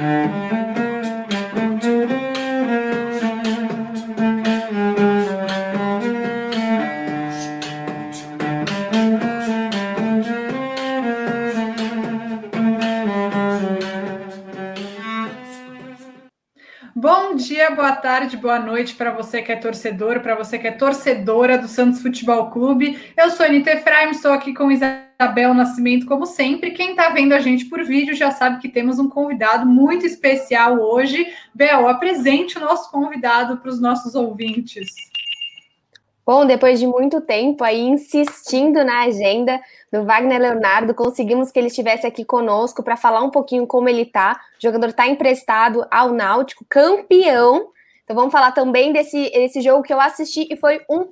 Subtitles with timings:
[0.00, 0.06] Bom
[17.36, 21.58] dia, boa tarde, boa noite para você que é torcedor, para você que é torcedora
[21.58, 22.98] do Santos Futebol Clube.
[23.14, 25.09] Eu sou a Anitta Efraim, estou aqui com Isabel
[25.54, 26.70] Nascimento, como sempre.
[26.70, 30.80] Quem está vendo a gente por vídeo já sabe que temos um convidado muito especial
[30.80, 31.26] hoje.
[31.54, 34.88] Bel, apresente o nosso convidado para os nossos ouvintes.
[36.24, 39.60] Bom, depois de muito tempo aí insistindo na agenda
[39.92, 44.02] do Wagner Leonardo, conseguimos que ele estivesse aqui conosco para falar um pouquinho como ele
[44.02, 44.40] está.
[44.58, 47.70] O jogador está emprestado ao Náutico, campeão.
[48.04, 51.08] Então vamos falar também desse, desse jogo que eu assisti e foi um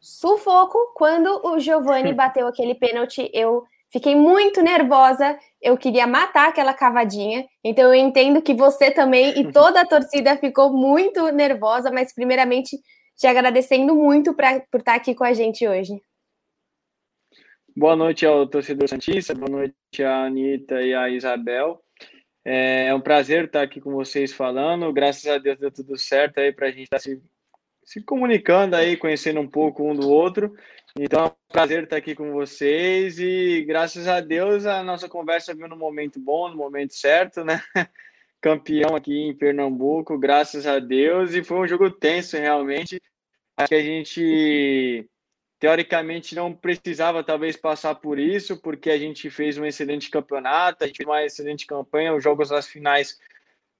[0.00, 3.30] sufoco quando o Giovani bateu aquele pênalti.
[3.32, 7.46] Eu fiquei muito nervosa, eu queria matar aquela cavadinha.
[7.64, 12.76] Então eu entendo que você também e toda a torcida ficou muito nervosa, mas primeiramente
[13.16, 16.00] te agradecendo muito pra, por estar aqui com a gente hoje.
[17.74, 21.82] Boa noite ao torcedor Santista, boa noite à Anitta e à Isabel.
[22.48, 24.92] É um prazer estar aqui com vocês falando.
[24.92, 27.20] Graças a Deus deu tudo certo aí para a gente estar se,
[27.86, 30.54] se comunicando aí, conhecendo um pouco um do outro.
[30.98, 35.54] Então é um prazer estar aqui com vocês e graças a Deus a nossa conversa
[35.54, 37.62] veio no momento bom, no momento certo, né?
[38.40, 43.00] campeão aqui em Pernambuco, graças a Deus, e foi um jogo tenso realmente.
[43.56, 45.08] Acho que a gente
[45.58, 50.86] teoricamente não precisava talvez passar por isso, porque a gente fez um excelente campeonato, a
[50.86, 53.18] gente fez uma excelente campanha, os jogos das finais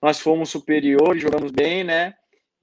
[0.00, 2.14] nós fomos superiores, jogamos bem, né?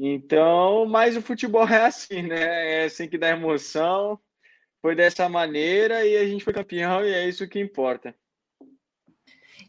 [0.06, 2.82] Então, mas o futebol é assim, né?
[2.82, 4.20] É assim que dá emoção.
[4.82, 8.14] Foi dessa maneira e a gente foi campeão e é isso que importa.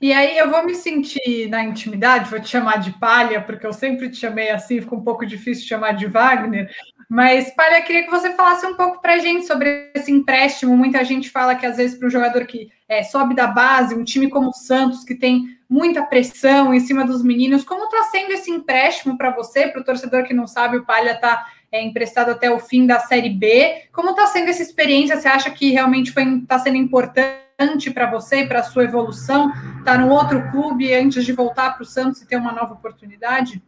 [0.02, 3.72] E aí eu vou me sentir na intimidade, vou te chamar de Palha, porque eu
[3.72, 6.68] sempre te chamei assim, ficou um pouco difícil chamar de Wagner.
[7.08, 10.76] Mas, Palha, queria que você falasse um pouco para a gente sobre esse empréstimo.
[10.76, 14.04] Muita gente fala que às vezes para um jogador que é, sobe da base, um
[14.04, 18.32] time como o Santos, que tem muita pressão em cima dos meninos, como está sendo
[18.32, 22.30] esse empréstimo para você, para o torcedor que não sabe, o Palha está é, emprestado
[22.30, 23.88] até o fim da Série B.
[23.92, 25.16] Como está sendo essa experiência?
[25.16, 26.12] Você acha que realmente
[26.42, 27.44] está sendo importante?
[27.94, 31.84] para você para a sua evolução estar tá no outro clube antes de voltar para
[31.84, 33.62] o Santos e ter uma nova oportunidade?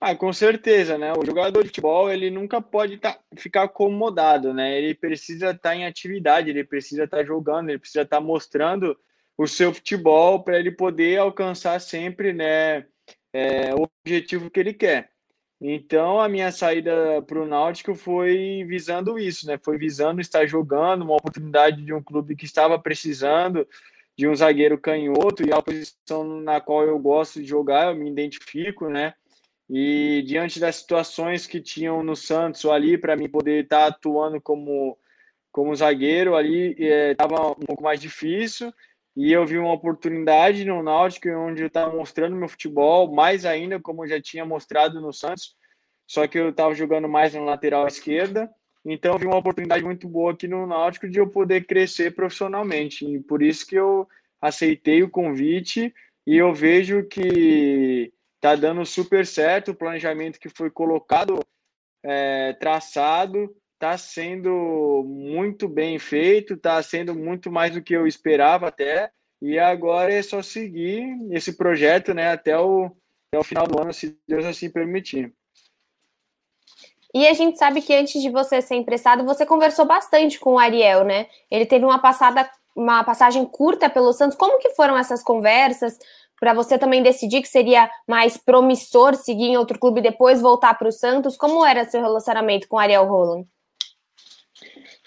[0.00, 1.12] Ah, com certeza, né?
[1.12, 4.78] O jogador de futebol ele nunca pode tá, ficar acomodado, né?
[4.78, 8.22] Ele precisa estar tá em atividade, ele precisa estar tá jogando, ele precisa estar tá
[8.22, 8.96] mostrando
[9.36, 12.86] o seu futebol para ele poder alcançar sempre, né?
[13.32, 15.10] É, o objetivo que ele quer.
[15.60, 19.58] Então, a minha saída para o Náutico foi visando isso, né?
[19.64, 23.66] Foi visando estar jogando, uma oportunidade de um clube que estava precisando
[24.16, 28.08] de um zagueiro canhoto e a posição na qual eu gosto de jogar, eu me
[28.08, 29.14] identifico, né?
[29.68, 34.98] E diante das situações que tinham no Santos ali para mim poder estar atuando como
[35.50, 38.72] como zagueiro ali estava é, um pouco mais difícil
[39.20, 43.80] e eu vi uma oportunidade no Náutico, onde eu estava mostrando meu futebol, mais ainda
[43.80, 45.56] como eu já tinha mostrado no Santos,
[46.06, 48.48] só que eu estava jogando mais na lateral esquerda.
[48.84, 53.04] Então, eu vi uma oportunidade muito boa aqui no Náutico de eu poder crescer profissionalmente.
[53.04, 54.06] E por isso que eu
[54.40, 55.92] aceitei o convite
[56.24, 61.40] e eu vejo que está dando super certo o planejamento que foi colocado,
[62.02, 68.68] é, traçado, está sendo muito bem feito, está sendo muito mais do que eu esperava
[68.68, 69.10] até.
[69.40, 72.86] E agora é só seguir esse projeto né, até, o,
[73.28, 75.32] até o final do ano, se Deus assim permitir.
[77.14, 80.58] E a gente sabe que antes de você ser emprestado, você conversou bastante com o
[80.58, 81.26] Ariel, né?
[81.50, 84.36] Ele teve uma passada, uma passagem curta pelo Santos.
[84.36, 85.98] Como que foram essas conversas?
[86.40, 90.74] Para você também decidir que seria mais promissor seguir em outro clube e depois voltar
[90.74, 91.36] para o Santos?
[91.36, 93.46] Como era seu relacionamento com Ariel Roland?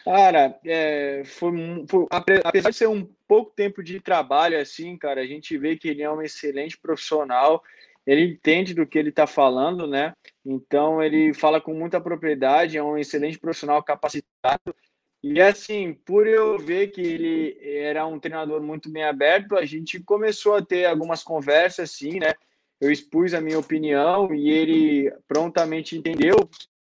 [0.03, 1.52] Cara, é, foi,
[1.88, 5.88] foi, apesar de ser um pouco tempo de trabalho assim, cara, a gente vê que
[5.88, 7.62] ele é um excelente profissional,
[8.06, 10.13] ele entende do que ele está falando, né?
[10.44, 14.75] Então ele fala com muita propriedade, é um excelente profissional capacitado.
[15.23, 20.00] E assim, por eu ver que ele era um treinador muito bem aberto, a gente
[20.00, 22.33] começou a ter algumas conversas assim, né?
[22.79, 26.35] Eu expus a minha opinião e ele prontamente entendeu.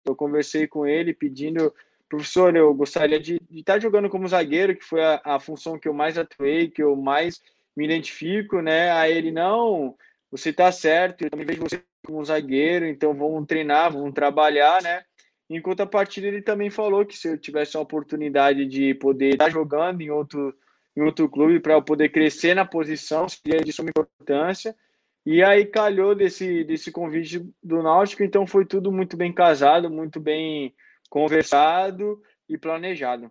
[0.05, 1.75] Eu conversei com ele pedindo
[2.09, 5.89] professor, eu gostaria de, de estar jogando como zagueiro, que foi a, a, função que
[5.89, 7.41] eu mais atuei, que eu mais
[7.75, 8.93] me identifico, né?
[8.93, 9.97] Aí ele, não,
[10.31, 15.03] você está certo, eu também vejo você como zagueiro, então vamos treinar, vamos trabalhar, né?
[15.49, 19.51] Enquanto a partida ele também falou que se eu tivesse a oportunidade de poder estar
[19.51, 20.55] jogando em outro
[20.97, 24.75] em outro clube para eu poder crescer na posição, seria de suma importância.
[25.27, 30.19] E aí calhou desse, desse convite do Náutico, então foi tudo muito bem casado, muito
[30.19, 30.75] bem
[31.11, 33.31] conversado e planejado.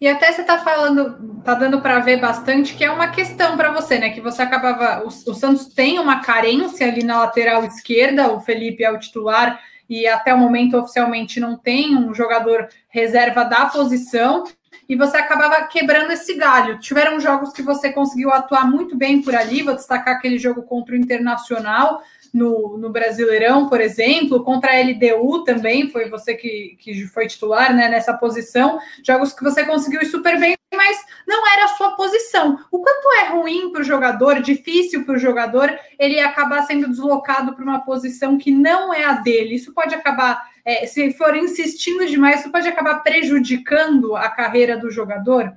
[0.00, 3.72] E até você está falando, está dando para ver bastante que é uma questão para
[3.72, 4.10] você, né?
[4.10, 5.04] Que você acabava.
[5.04, 9.60] O, o, Santos tem uma carência ali na lateral esquerda, o Felipe é o titular,
[9.88, 14.44] e até o momento oficialmente não tem um jogador reserva da posição,
[14.88, 16.78] e você acabava quebrando esse galho.
[16.78, 20.94] Tiveram jogos que você conseguiu atuar muito bem por ali, vou destacar aquele jogo contra
[20.94, 22.02] o Internacional
[22.32, 27.74] no, no Brasileirão, por exemplo, contra a LDU também, foi você que, que foi titular
[27.74, 32.58] né, nessa posição, jogos que você conseguiu super bem, mas não era a sua posição.
[32.70, 37.54] O quanto é ruim para o jogador, difícil para o jogador, ele acabar sendo deslocado
[37.54, 39.54] para uma posição que não é a dele.
[39.54, 44.90] Isso pode acabar, é, se for insistindo demais, isso pode acabar prejudicando a carreira do
[44.90, 45.52] jogador?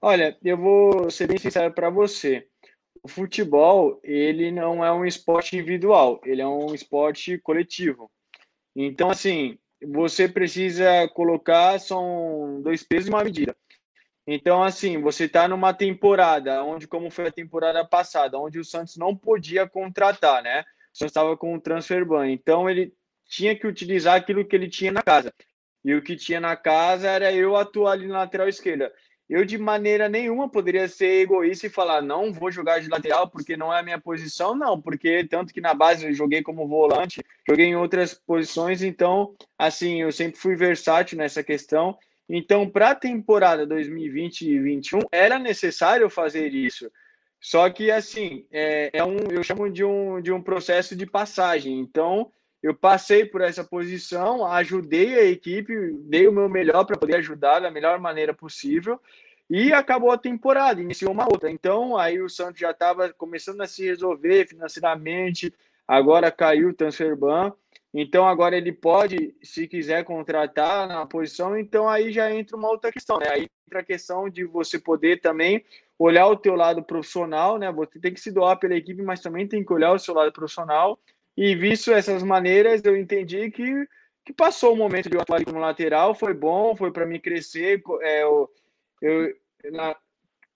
[0.00, 2.48] Olha, eu vou ser bem sincero para você
[3.02, 8.10] o futebol ele não é um esporte individual, ele é um esporte coletivo.
[8.74, 13.56] Então, assim, você precisa colocar são dois pesos e uma medida.
[14.24, 18.96] Então, assim, você está numa temporada onde, como foi a temporada passada, onde o Santos
[18.96, 20.60] não podia contratar, né?
[20.60, 22.94] O Santos estava com o transfer ban, então ele
[23.26, 25.34] tinha que utilizar aquilo que ele tinha na casa.
[25.84, 28.92] E o que tinha na casa era eu atuar ali na lateral esquerda
[29.32, 33.56] eu de maneira nenhuma poderia ser egoísta e falar não vou jogar de lateral porque
[33.56, 37.24] não é a minha posição, não, porque tanto que na base eu joguei como volante,
[37.48, 41.96] joguei em outras posições, então assim, eu sempre fui versátil nessa questão.
[42.28, 46.90] Então, para a temporada 2020 e 2021 era necessário fazer isso.
[47.40, 51.80] Só que assim, é, é um, eu chamo de um, de um processo de passagem.
[51.80, 52.30] Então,
[52.62, 55.74] eu passei por essa posição, ajudei a equipe,
[56.04, 59.00] dei o meu melhor para poder ajudar da melhor maneira possível
[59.48, 61.50] e acabou a temporada, iniciou uma outra.
[61.50, 65.52] Então, aí o Santos já estava começando a se resolver financeiramente,
[65.86, 67.52] agora caiu o transfer ban,
[67.94, 72.90] então agora ele pode, se quiser contratar na posição, então aí já entra uma outra
[72.90, 73.28] questão, né?
[73.28, 75.62] Aí entra a questão de você poder também
[75.98, 77.70] olhar o teu lado profissional, né?
[77.72, 80.32] Você tem que se doar pela equipe, mas também tem que olhar o seu lado
[80.32, 80.98] profissional
[81.36, 83.88] e visto essas maneiras, eu entendi que,
[84.24, 87.82] que passou o momento de eu atuar como lateral, foi bom, foi para mim crescer.
[88.02, 88.50] É, eu,
[89.02, 89.34] eu
[89.72, 89.96] na,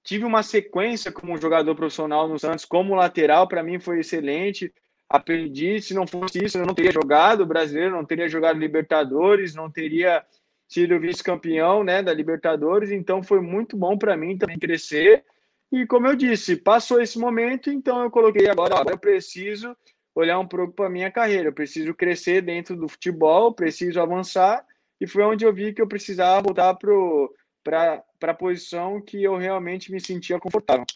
[0.03, 4.73] tive uma sequência como jogador profissional no Santos, como lateral, para mim foi excelente.
[5.09, 9.71] Aprendi, se não fosse isso, eu não teria jogado brasileiro, não teria jogado Libertadores, não
[9.71, 10.25] teria
[10.69, 15.25] sido vice-campeão né, da Libertadores, então foi muito bom para mim também crescer.
[15.71, 19.77] E como eu disse, passou esse momento, então eu coloquei agora, eu preciso
[20.15, 21.49] olhar um pouco para a minha carreira.
[21.49, 24.65] Eu preciso crescer dentro do futebol, preciso avançar,
[25.01, 29.91] e foi onde eu vi que eu precisava voltar para a posição que eu realmente
[29.93, 30.87] me sentia confortável.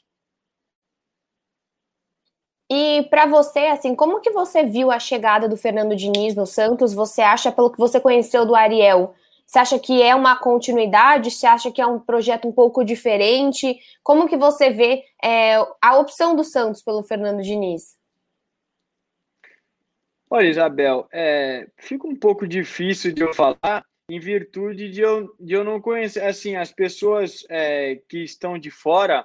[2.73, 6.95] E para você, assim, como que você viu a chegada do Fernando Diniz no Santos?
[6.95, 9.13] Você acha, pelo que você conheceu do Ariel,
[9.45, 11.33] você acha que é uma continuidade?
[11.33, 13.81] Você acha que é um projeto um pouco diferente?
[14.01, 17.99] Como que você vê é, a opção do Santos pelo Fernando Diniz?
[20.31, 25.55] Olha, Isabel, é, fica um pouco difícil de eu falar em virtude de eu, de
[25.55, 29.25] eu não conhecer, assim, as pessoas é, que estão de fora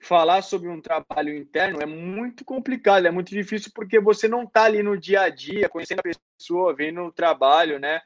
[0.00, 4.64] falar sobre um trabalho interno é muito complicado, é muito difícil porque você não está
[4.64, 6.02] ali no dia a dia, conhecendo a
[6.38, 8.00] pessoa, vendo o trabalho, né?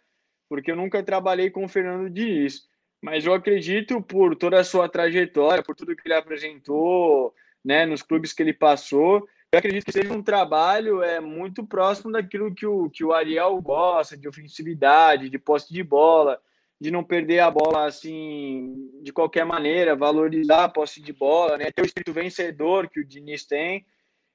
[0.49, 2.62] Porque eu nunca trabalhei com o Fernando Diniz,
[3.02, 8.02] mas eu acredito por toda a sua trajetória, por tudo que ele apresentou, né, nos
[8.02, 12.66] clubes que ele passou, eu acredito que seja um trabalho é, muito próximo daquilo que
[12.66, 16.38] o, que o Ariel gosta, de ofensividade, de posse de bola,
[16.78, 21.70] de não perder a bola assim de qualquer maneira, valorizar a posse de bola, né?
[21.70, 23.86] ter o espírito vencedor que o Diniz tem.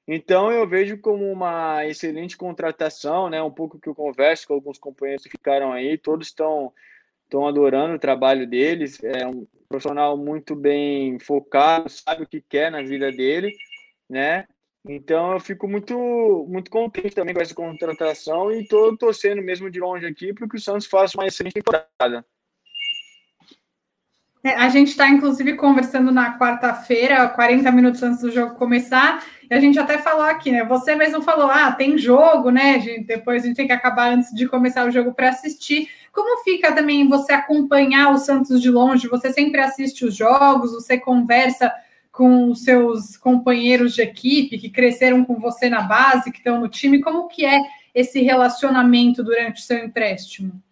[0.08, 3.40] Então eu vejo como uma excelente contratação, né?
[3.40, 6.72] Um pouco que eu converso com alguns companheiros que ficaram aí, todos estão
[7.22, 9.00] estão adorando o trabalho deles.
[9.04, 13.56] É um profissional muito bem focado, sabe o que quer na vida dele,
[14.10, 14.48] né?
[14.84, 19.78] Então eu fico muito, muito contente também com essa contratação e estou torcendo mesmo de
[19.78, 22.24] longe aqui para que o Santos faça uma excelente temporada.
[24.44, 29.54] É, a gente está, inclusive, conversando na quarta-feira, 40 minutos antes do jogo começar, e
[29.54, 30.64] a gente até falou aqui, né?
[30.64, 32.80] Você mesmo falou, ah, tem jogo, né?
[32.80, 35.88] Gente, depois a gente tem que acabar antes de começar o jogo para assistir.
[36.12, 39.06] Como fica também você acompanhar o Santos de longe?
[39.06, 41.72] Você sempre assiste os jogos, você conversa
[42.12, 46.68] com os seus companheiros de equipe que cresceram com você na base, que estão no
[46.68, 47.00] time?
[47.00, 47.58] Como que é
[47.94, 50.62] esse relacionamento durante o seu empréstimo?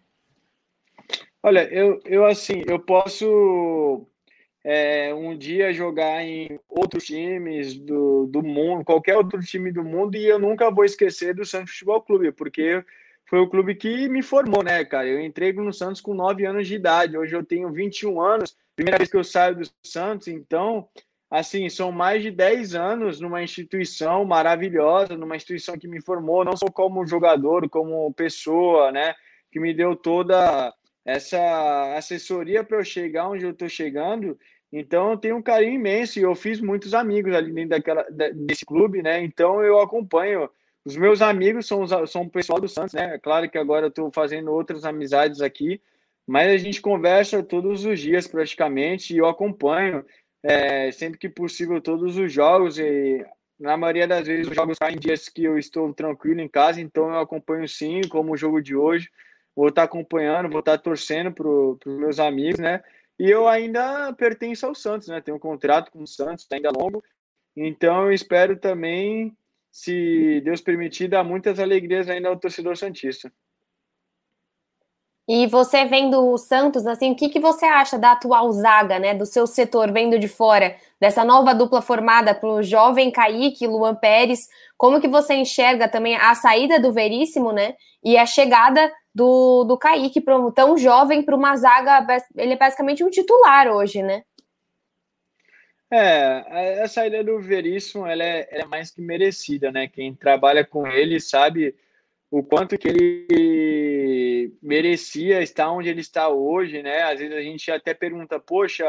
[1.43, 4.05] Olha, eu, eu assim, eu posso
[4.63, 10.15] é, um dia jogar em outros times do, do mundo, qualquer outro time do mundo,
[10.15, 12.85] e eu nunca vou esquecer do Santos Futebol Clube, porque
[13.25, 15.07] foi o clube que me formou, né, cara?
[15.07, 18.99] Eu entrei no Santos com 9 anos de idade, hoje eu tenho 21 anos, primeira
[18.99, 20.87] vez que eu saio do Santos, então,
[21.31, 26.57] assim, são mais de 10 anos numa instituição maravilhosa, numa instituição que me formou, não
[26.57, 29.15] só como jogador, como pessoa, né,
[29.49, 30.73] que me deu toda
[31.05, 34.37] essa assessoria para eu chegar onde eu estou chegando.
[34.73, 38.65] Então, eu tenho um carinho imenso e eu fiz muitos amigos ali dentro daquela, desse
[38.65, 39.23] clube, né?
[39.23, 40.49] Então, eu acompanho.
[40.83, 43.17] Os meus amigos são, são o pessoal do Santos, né?
[43.19, 45.81] Claro que agora eu estou fazendo outras amizades aqui,
[46.25, 50.05] mas a gente conversa todos os dias praticamente e eu acompanho
[50.43, 53.25] é, sempre que possível todos os jogos e
[53.59, 56.81] na maioria das vezes os jogos caem em dias que eu estou tranquilo em casa,
[56.81, 59.09] então eu acompanho sim, como o jogo de hoje
[59.55, 62.83] vou estar acompanhando, vou estar torcendo para os meus amigos, né?
[63.19, 65.21] E eu ainda pertenço ao Santos, né?
[65.21, 67.03] Tenho um contrato com o Santos, tá ainda longo.
[67.55, 69.35] Então eu espero também,
[69.71, 73.31] se Deus permitir, dar muitas alegrias ainda ao torcedor santista.
[75.27, 79.13] E você vendo o Santos, assim, o que, que você acha da atual zaga, né?
[79.13, 83.95] Do seu setor vendo de fora, dessa nova dupla formada pelo jovem Kaique e Luan
[83.95, 84.49] Pérez.
[84.77, 87.75] Como que você enxerga também a saída do Veríssimo, né?
[88.03, 90.23] E a chegada do, do Kaique,
[90.55, 92.05] tão jovem, para uma zaga.
[92.35, 94.23] Ele é basicamente um titular hoje, né?
[95.93, 99.87] É, a saída do Veríssimo ela é, ela é mais que merecida, né?
[99.89, 101.75] Quem trabalha com ele sabe
[102.31, 107.01] o quanto que ele merecia estar onde ele está hoje, né?
[107.03, 108.85] Às vezes a gente até pergunta, poxa,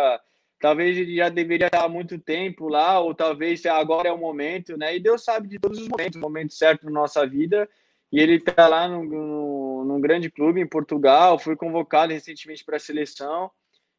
[0.61, 4.77] talvez ele já deveria estar há muito tempo lá, ou talvez agora é o momento,
[4.77, 4.95] né?
[4.95, 7.69] E Deus sabe de todos os momentos, o momento certo na nossa vida,
[8.13, 12.77] e ele está lá no, no, num grande clube em Portugal, foi convocado recentemente para
[12.77, 13.51] a seleção.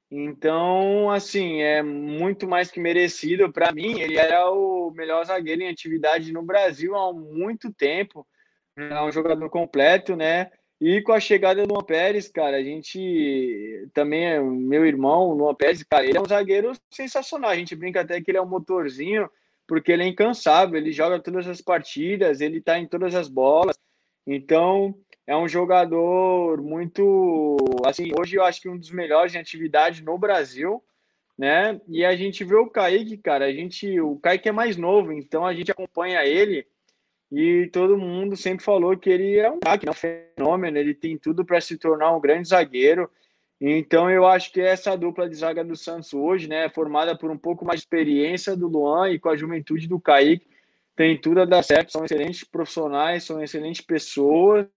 [0.10, 3.52] Então, assim, é muito mais que merecido.
[3.52, 8.26] Para mim, ele era o melhor zagueiro em atividade no Brasil há muito tempo.
[8.76, 10.52] É um jogador completo, né?
[10.82, 15.34] E com a chegada do Luan Pérez, cara, a gente também é meu irmão, o
[15.34, 17.52] Luan Pérez, cara, ele é um zagueiro sensacional.
[17.52, 19.30] A gente brinca até que ele é um motorzinho,
[19.68, 23.80] porque ele é incansável, ele joga todas as partidas, ele tá em todas as bolas.
[24.26, 24.94] Então,
[25.26, 27.58] é um jogador muito.
[27.86, 30.84] Assim, hoje eu acho que um dos melhores em atividade no Brasil,
[31.38, 31.80] né?
[31.88, 33.46] E a gente vê o Kaique, cara.
[33.46, 36.68] A gente, o Kaique é mais novo, então a gente acompanha ele
[37.36, 41.18] e todo mundo sempre falou que ele é um craque, é um fenômeno, ele tem
[41.18, 43.10] tudo para se tornar um grande zagueiro.
[43.60, 47.38] Então eu acho que essa dupla de zaga do Santos hoje, né, formada por um
[47.38, 50.46] pouco mais de experiência do Luan e com a juventude do Kaique,
[50.96, 54.68] tem tudo a dar certo, são excelentes profissionais, são excelentes pessoas,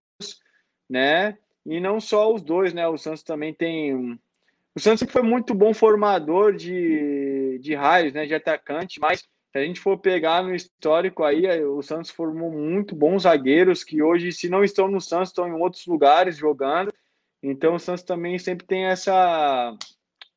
[0.88, 1.36] né?
[1.66, 2.88] E não só os dois, né?
[2.88, 4.18] O Santos também tem.
[4.74, 8.24] O Santos foi muito bom formador de, de raios, né?
[8.24, 12.94] De atacante, mas se a gente for pegar no histórico aí, o Santos formou muito
[12.94, 16.92] bons zagueiros que hoje, se não estão no Santos, estão em outros lugares jogando.
[17.42, 19.74] Então o Santos também sempre tem essa,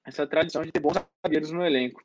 [0.06, 0.96] essa tradição de ter bons
[1.26, 2.02] zagueiros no elenco.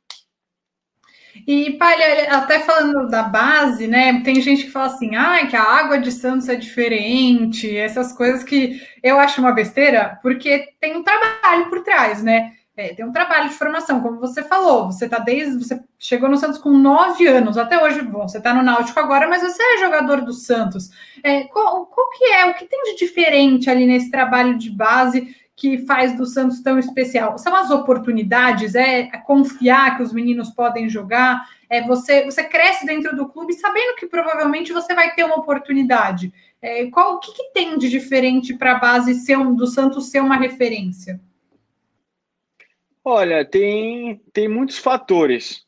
[1.47, 4.21] E, Palha, até falando da base, né?
[4.21, 8.43] Tem gente que fala assim, ah, que a água de Santos é diferente, essas coisas
[8.43, 12.51] que eu acho uma besteira, porque tem um trabalho por trás, né?
[12.77, 14.87] É, tem um trabalho de formação, como você falou.
[14.87, 15.63] Você tá desde.
[15.63, 19.29] Você chegou no Santos com nove anos, até hoje, bom, você está no Náutico agora,
[19.29, 20.89] mas você é jogador do Santos.
[21.23, 22.45] É, qual, qual que é?
[22.47, 26.77] O que tem de diferente ali nesse trabalho de base que faz do Santos tão
[26.77, 27.37] especial?
[27.37, 32.85] São as oportunidades, é, é confiar que os meninos podem jogar, é você, você cresce
[32.85, 36.33] dentro do clube sabendo que provavelmente você vai ter uma oportunidade.
[36.61, 40.09] É, qual o que, que tem de diferente para a base ser um, do Santos
[40.09, 41.21] ser uma referência?
[43.07, 45.63] Olha, tem, tem muitos fatores.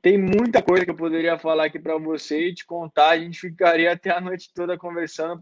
[0.00, 3.10] Tem muita coisa que eu poderia falar aqui para você e te contar.
[3.10, 5.38] A gente ficaria até a noite toda conversando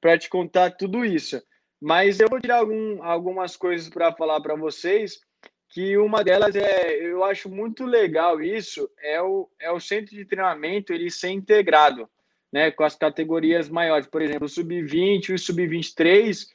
[0.00, 1.38] para te contar tudo isso.
[1.78, 5.20] Mas eu vou tirar algum, algumas coisas para falar para vocês,
[5.68, 10.24] que uma delas é, eu acho muito legal isso, é o, é o centro de
[10.24, 12.08] treinamento ele ser integrado,
[12.52, 16.46] né, com as categorias maiores, por exemplo, o sub-20 e o sub-23,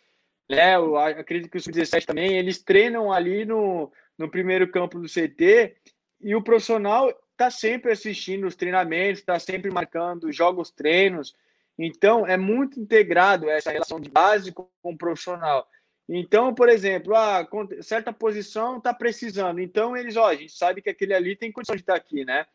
[0.49, 5.07] né, eu acredito que o sub-17 também, eles treinam ali no, no primeiro campo do
[5.07, 5.75] CT
[6.21, 11.35] e o profissional está sempre assistindo os treinamentos, está sempre marcando, jogos treinos,
[11.77, 15.67] então, é muito integrado essa relação de base com, o profissional.
[16.07, 17.45] Então, por exemplo, a
[17.81, 19.59] certa posição está precisando.
[19.59, 22.45] Então, eles, ó, a gente sabe que aquele ali tem condição de estar aqui, né?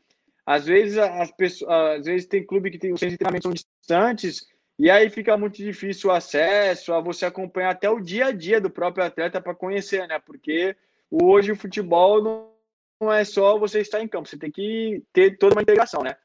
[0.47, 3.53] Às vezes, as pessoas, às vezes tem clube que tem os centros de treinamento são
[3.53, 4.47] distantes
[4.79, 8.61] E aí fica muito difícil o acesso, a você acompanhar até o dia a dia
[8.61, 10.19] do próprio atleta para conhecer, né?
[10.19, 10.75] Porque
[11.11, 12.55] hoje o futebol
[13.01, 16.17] não é só você estar em campo, você tem que ter toda uma integração, né?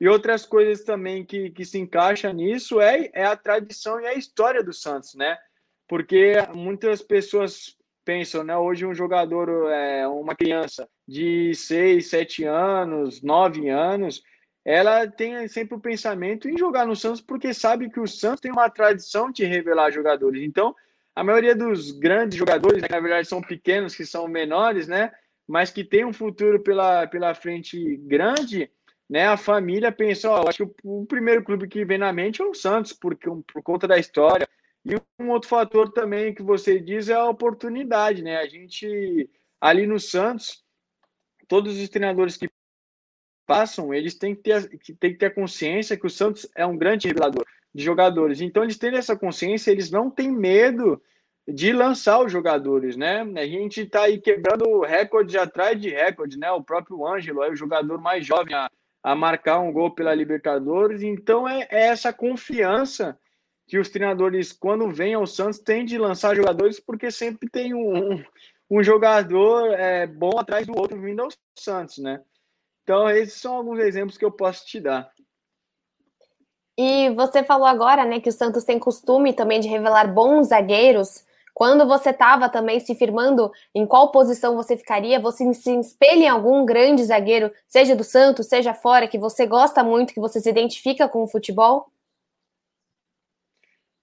[0.00, 4.14] E outras coisas também que, que se encaixa nisso é, é a tradição e a
[4.14, 5.36] história do Santos, né?
[5.86, 8.56] Porque muitas pessoas pensam, né?
[8.56, 14.22] Hoje um jogador, é, uma criança de 6, 7 anos, 9 anos,
[14.64, 18.52] ela tem sempre o pensamento em jogar no Santos porque sabe que o Santos tem
[18.52, 20.42] uma tradição de revelar jogadores.
[20.42, 20.74] Então,
[21.14, 25.12] a maioria dos grandes jogadores, né, que na verdade são pequenos, que são menores, né?
[25.46, 28.70] Mas que tem um futuro pela, pela frente grande,
[29.08, 29.26] né?
[29.26, 32.44] A família pensa, ó, acho que o, o primeiro clube que vem na mente é
[32.44, 34.48] o Santos, porque por conta da história.
[34.84, 38.36] E um outro fator também que você diz é a oportunidade, né?
[38.36, 39.28] A gente
[39.60, 40.64] ali no Santos,
[41.48, 42.48] todos os treinadores que
[43.46, 47.08] passam, eles têm que ter, têm que ter consciência que o Santos é um grande
[47.08, 48.40] revelador de jogadores.
[48.40, 51.00] Então, eles têm essa consciência, eles não têm medo
[51.46, 53.20] de lançar os jogadores, né?
[53.36, 56.50] A gente está aí quebrando recorde atrás de recorde, né?
[56.52, 58.70] O próprio Ângelo é o jogador mais jovem a,
[59.02, 61.02] a marcar um gol pela Libertadores.
[61.02, 63.18] Então, é, é essa confiança
[63.66, 68.22] que os treinadores, quando vêm ao Santos, têm de lançar jogadores, porque sempre tem um,
[68.68, 72.20] um jogador é, bom atrás do outro vindo ao Santos, né?
[72.82, 75.10] Então, esses são alguns exemplos que eu posso te dar.
[76.76, 81.24] E você falou agora, né, que o Santos tem costume também de revelar bons zagueiros.
[81.52, 86.28] Quando você estava também se firmando em qual posição você ficaria, você se espelha em
[86.28, 90.48] algum grande zagueiro, seja do Santos, seja fora, que você gosta muito, que você se
[90.48, 91.92] identifica com o futebol?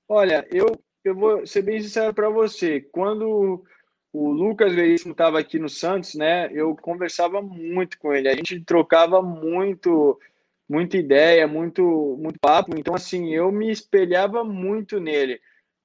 [0.08, 0.68] Olha, eu,
[1.04, 2.82] eu vou ser bem sincero para você.
[2.82, 3.66] Quando
[4.14, 6.50] o Lucas Veríssimo estava aqui no Santos, né?
[6.52, 10.20] Eu conversava muito com ele, a gente trocava muito,
[10.68, 12.78] muita ideia, muito, muito papo.
[12.78, 15.40] Então, assim, eu me espelhava muito nele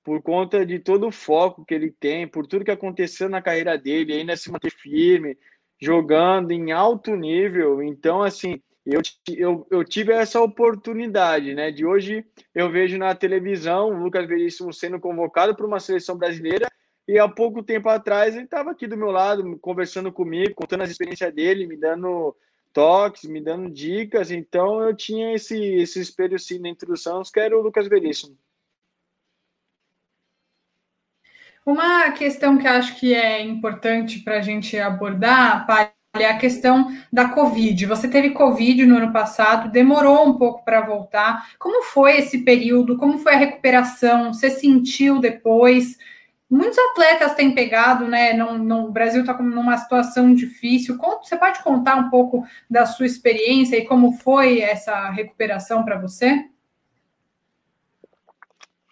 [0.05, 3.79] por conta de todo o foco que ele tem, por tudo que aconteceu na carreira
[3.79, 5.39] dele, ainda se manter firme,
[5.81, 7.83] jogando em alto nível.
[7.83, 11.71] Então, assim, eu, eu, eu tive essa oportunidade, né?
[11.71, 16.67] De hoje eu vejo na televisão o Lucas Veríssimo sendo convocado para uma seleção brasileira
[17.07, 20.91] e há pouco tempo atrás ele estava aqui do meu lado, conversando comigo, contando as
[20.91, 22.35] experiências dele, me dando
[22.73, 24.31] toques, me dando dicas.
[24.31, 28.37] Então eu tinha esse, esse espelho sim na introdução, que era o Lucas Veríssimo.
[31.65, 36.93] Uma questão que acho que é importante para a gente abordar, Pai, é a questão
[37.11, 37.87] da Covid.
[37.87, 41.53] Você teve Covid no ano passado, demorou um pouco para voltar.
[41.59, 42.97] Como foi esse período?
[42.97, 44.33] Como foi a recuperação?
[44.33, 45.97] Você sentiu depois?
[46.53, 48.35] Muitos atletas têm pegado, né?
[48.35, 50.99] Não, não, o Brasil está numa situação difícil.
[50.99, 56.47] você pode contar um pouco da sua experiência e como foi essa recuperação para você?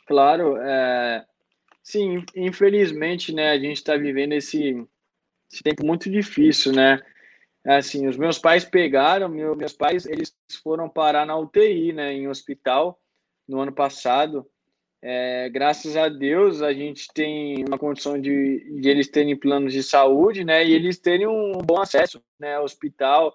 [0.07, 1.27] Claro, é...
[1.83, 3.51] sim, infelizmente, né?
[3.51, 4.83] A gente está vivendo esse,
[5.53, 6.99] esse tempo muito difícil, né?
[7.63, 12.11] Assim, os meus pais pegaram, meu, meus pais, eles foram parar na UTI, né?
[12.11, 12.99] Em hospital
[13.47, 14.51] no ano passado.
[15.03, 19.83] É, graças a Deus, a gente tem uma condição de, de, eles terem planos de
[19.83, 20.65] saúde, né?
[20.65, 22.57] E eles terem um bom acesso, né?
[22.57, 23.35] Ao hospital.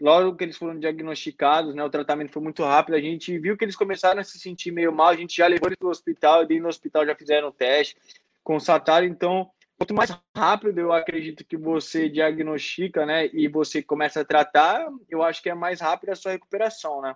[0.00, 1.84] Logo que eles foram diagnosticados, né?
[1.84, 2.96] O tratamento foi muito rápido.
[2.96, 5.08] A gente viu que eles começaram a se sentir meio mal.
[5.08, 6.50] A gente já levou eles para o hospital.
[6.50, 7.96] E no hospital já fizeram o teste,
[8.42, 9.06] constataram.
[9.06, 13.28] Então, quanto mais rápido eu acredito que você diagnostica, né?
[13.32, 17.14] E você começa a tratar, eu acho que é mais rápida a sua recuperação, né?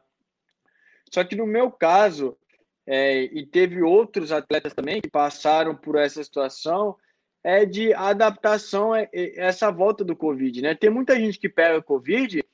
[1.10, 2.38] Só que no meu caso,
[2.86, 6.96] é, e teve outros atletas também que passaram por essa situação,
[7.44, 10.74] é de adaptação a é, é, essa volta do Covid, né?
[10.74, 12.44] Tem muita gente que pega Covid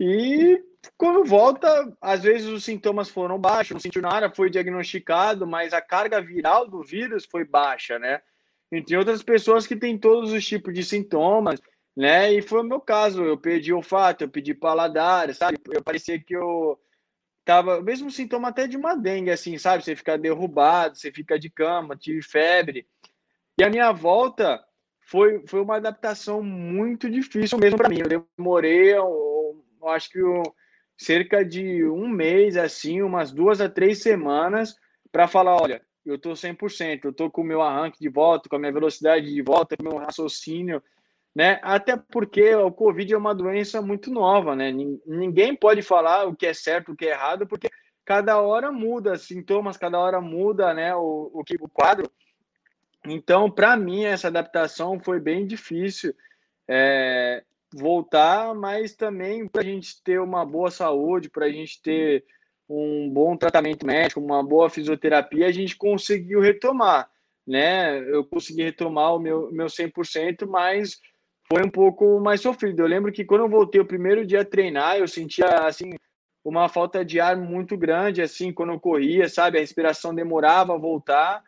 [0.00, 0.62] e
[0.96, 5.80] quando volta, às vezes os sintomas foram baixos, não sentiu nada, foi diagnosticado, mas a
[5.80, 8.20] carga viral do vírus foi baixa, né?
[8.70, 11.60] Entre outras pessoas que têm todos os tipos de sintomas,
[11.96, 12.32] né?
[12.32, 15.58] E foi o meu caso, eu perdi olfato, eu perdi paladar, sabe?
[15.70, 16.78] Eu parecia que eu
[17.48, 19.82] tava mesmo sintoma até de uma dengue, assim, sabe?
[19.82, 22.86] Você fica derrubado, você fica de cama, tive febre.
[23.58, 24.62] E a minha volta
[25.00, 28.00] foi, foi uma adaptação muito difícil mesmo para mim.
[28.00, 30.42] Eu demorei, eu, eu acho que eu,
[30.94, 34.76] cerca de um mês, assim, umas duas a três semanas,
[35.10, 38.56] para falar: olha, eu tô 100%, eu tô com o meu arranque de volta, com
[38.56, 40.82] a minha velocidade de volta, com o meu raciocínio
[41.34, 41.60] né?
[41.62, 44.72] Até porque o Covid é uma doença muito nova, né?
[44.72, 47.68] Ninguém pode falar o que é certo, o que é errado, porque
[48.04, 50.94] cada hora muda sintomas, cada hora muda, né?
[50.94, 52.10] O, o, o quadro.
[53.06, 56.14] Então, para mim, essa adaptação foi bem difícil
[56.66, 62.24] é, voltar, mas também para a gente ter uma boa saúde, para a gente ter
[62.68, 67.10] um bom tratamento médico, uma boa fisioterapia, a gente conseguiu retomar,
[67.46, 67.98] né?
[68.10, 71.00] Eu consegui retomar o meu, meu 100%, mas
[71.50, 72.80] foi um pouco mais sofrido.
[72.80, 75.94] Eu lembro que quando eu voltei o primeiro dia a treinar, eu sentia, assim,
[76.44, 79.56] uma falta de ar muito grande, assim, quando eu corria, sabe?
[79.56, 81.42] A respiração demorava a voltar,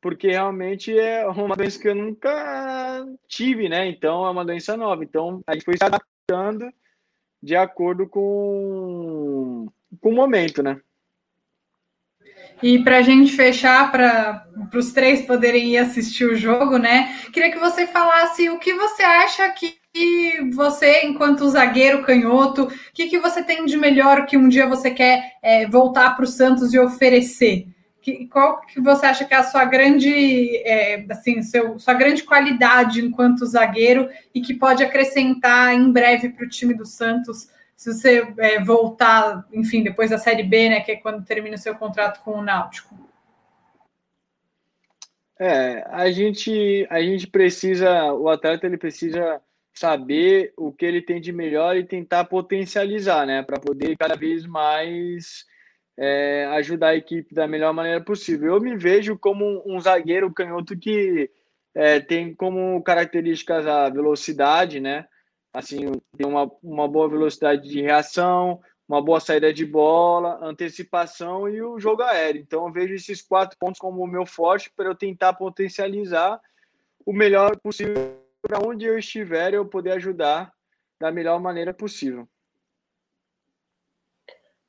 [0.00, 3.88] porque realmente é uma doença que eu nunca tive, né?
[3.88, 5.02] Então, é uma doença nova.
[5.02, 6.72] Então, a gente foi se adaptando
[7.42, 9.66] de acordo com
[10.00, 10.80] com o momento, né?
[12.62, 17.16] E para a gente fechar, para os três poderem ir assistir o jogo, né?
[17.32, 19.80] Queria que você falasse o que você acha que
[20.52, 24.90] você, enquanto zagueiro canhoto, o que, que você tem de melhor que um dia você
[24.90, 27.66] quer é, voltar para o Santos e oferecer?
[28.00, 32.22] Que, qual que você acha que é a sua grande, é, assim, seu, sua grande
[32.22, 37.48] qualidade enquanto zagueiro e que pode acrescentar em breve para o time do Santos
[37.80, 41.58] se você é, voltar, enfim, depois da Série B, né, que é quando termina o
[41.58, 42.94] seu contrato com o Náutico?
[45.38, 49.40] É, a gente, a gente precisa, o atleta ele precisa
[49.72, 54.44] saber o que ele tem de melhor e tentar potencializar, né, para poder cada vez
[54.44, 55.46] mais
[55.96, 58.56] é, ajudar a equipe da melhor maneira possível.
[58.56, 61.30] Eu me vejo como um zagueiro canhoto que
[61.74, 65.06] é, tem como características a velocidade, né,
[65.52, 71.62] assim, tem uma, uma boa velocidade de reação, uma boa saída de bola, antecipação e
[71.62, 72.40] o jogo aéreo.
[72.40, 76.40] Então eu vejo esses quatro pontos como o meu forte para eu tentar potencializar
[77.06, 80.52] o melhor possível para onde eu estiver eu poder ajudar
[81.00, 82.28] da melhor maneira possível.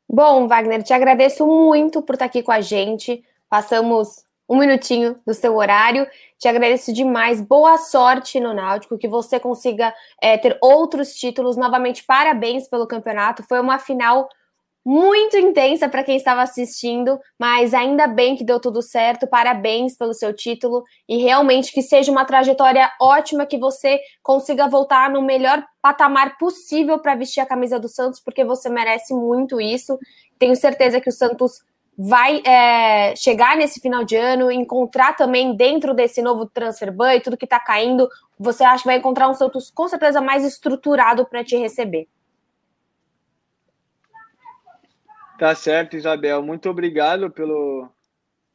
[0.07, 3.23] Bom, Wagner, te agradeço muito por estar aqui com a gente.
[3.49, 6.05] Passamos um minutinho do seu horário.
[6.37, 7.39] Te agradeço demais.
[7.39, 11.55] Boa sorte no Náutico, que você consiga é, ter outros títulos.
[11.55, 13.43] Novamente, parabéns pelo campeonato.
[13.43, 14.27] Foi uma final
[14.83, 19.25] muito intensa para quem estava assistindo, mas ainda bem que deu tudo certo.
[19.25, 25.09] Parabéns pelo seu título e realmente que seja uma trajetória ótima, que você consiga voltar
[25.09, 29.97] no melhor patamar possível para vestir a camisa do Santos, porque você merece muito isso.
[30.37, 31.61] Tenho certeza que o Santos
[31.97, 37.21] vai é, chegar nesse final de ano, encontrar também dentro desse novo transfer ban e
[37.21, 41.25] tudo que está caindo, você acha que vai encontrar um Santos com certeza mais estruturado
[41.25, 42.07] para te receber?
[45.37, 46.41] Tá certo, Isabel.
[46.41, 47.89] Muito obrigado pelo,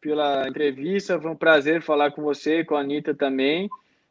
[0.00, 1.20] pela entrevista.
[1.20, 3.68] Foi um prazer falar com você, com a Anitta também.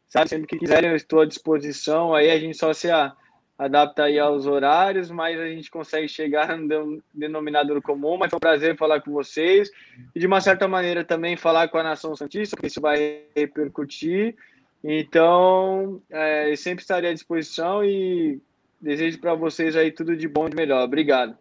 [0.08, 2.14] Sabe, sempre que quiserem, eu estou à disposição.
[2.14, 3.14] Aí a gente só se a
[3.58, 8.18] adapta aí aos horários, mas a gente consegue chegar no denominador comum.
[8.18, 9.70] Mas foi um prazer falar com vocês
[10.14, 14.36] e, de uma certa maneira, também falar com a Nação Santista, porque isso vai repercutir.
[14.84, 18.40] Então, é, sempre estarei à disposição e
[18.80, 20.84] desejo para vocês aí tudo de bom e de melhor.
[20.84, 21.38] Obrigado.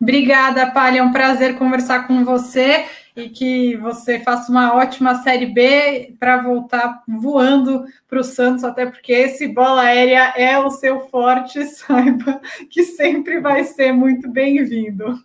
[0.00, 0.98] Obrigada, Palha.
[0.98, 6.42] É um prazer conversar com você e que você faça uma ótima Série B para
[6.42, 12.40] voltar voando para o Santos, até porque esse bola aérea é o seu forte, saiba
[12.70, 15.18] que sempre vai ser muito bem-vindo.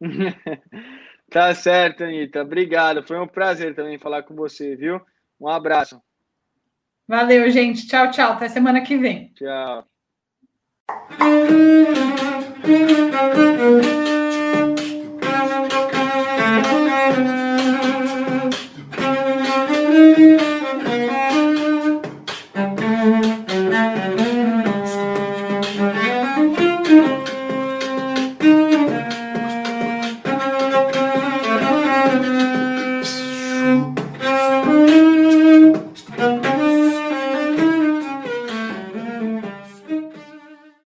[1.30, 2.42] tá certo, Anitta.
[2.42, 3.02] Obrigado.
[3.02, 5.00] Foi um prazer também falar com você, viu?
[5.40, 6.00] Um abraço.
[7.06, 7.86] Valeu, gente.
[7.86, 8.32] Tchau, tchau.
[8.32, 9.32] Até semana que vem.
[9.34, 9.86] Tchau.
[10.88, 11.20] Thank
[14.08, 14.15] you.